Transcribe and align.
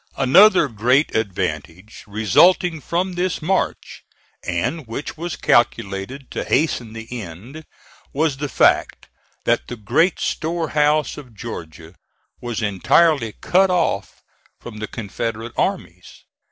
Another 0.17 0.67
great 0.67 1.13
advantage 1.15 2.03
resulting 2.07 2.81
from 2.81 3.13
this 3.13 3.39
march, 3.39 4.03
and 4.43 4.87
which 4.87 5.15
was 5.15 5.35
calculated 5.35 6.31
to 6.31 6.43
hasten 6.43 6.93
the 6.93 7.21
end, 7.21 7.65
was 8.11 8.37
the 8.37 8.49
fact 8.49 9.09
that 9.45 9.67
the 9.67 9.77
great 9.77 10.19
storehouse 10.19 11.17
of 11.17 11.35
Georgia 11.35 11.93
was 12.41 12.63
entirely 12.63 13.33
cut 13.41 13.69
off 13.69 14.23
from 14.59 14.77
the 14.79 14.87
Confederate 14.87 15.53
armies. 15.55 16.23